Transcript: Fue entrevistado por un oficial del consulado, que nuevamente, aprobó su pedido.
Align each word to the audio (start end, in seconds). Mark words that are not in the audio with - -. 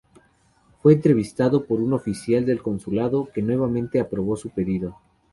Fue 0.81 0.93
entrevistado 0.93 1.65
por 1.67 1.79
un 1.79 1.93
oficial 1.93 2.43
del 2.43 2.63
consulado, 2.63 3.29
que 3.31 3.43
nuevamente, 3.43 3.99
aprobó 3.99 4.35
su 4.35 4.49
pedido. 4.49 4.97